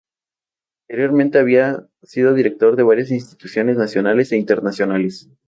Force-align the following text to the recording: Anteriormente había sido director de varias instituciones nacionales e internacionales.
Anteriormente 0.89 1.37
había 1.37 1.85
sido 2.01 2.33
director 2.33 2.75
de 2.75 2.81
varias 2.81 3.11
instituciones 3.11 3.77
nacionales 3.77 4.31
e 4.31 4.37
internacionales. 4.37 5.29